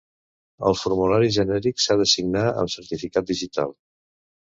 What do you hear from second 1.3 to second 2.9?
genèric s'ha de signar amb